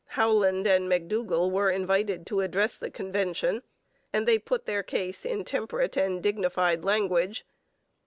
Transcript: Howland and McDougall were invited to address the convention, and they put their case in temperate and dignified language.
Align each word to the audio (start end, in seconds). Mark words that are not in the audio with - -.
Howland 0.17 0.65
and 0.65 0.89
McDougall 0.89 1.51
were 1.51 1.69
invited 1.69 2.25
to 2.25 2.41
address 2.41 2.75
the 2.75 2.89
convention, 2.89 3.61
and 4.11 4.27
they 4.27 4.39
put 4.39 4.65
their 4.65 4.81
case 4.81 5.25
in 5.27 5.43
temperate 5.43 5.95
and 5.95 6.23
dignified 6.23 6.83
language. 6.83 7.45